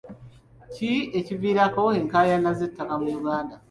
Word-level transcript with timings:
Ki 0.77 0.89
ekiviirako 1.19 1.83
enkaayana 1.99 2.51
z'ettaka 2.59 2.93
mu 3.01 3.09
Uganda? 3.19 3.55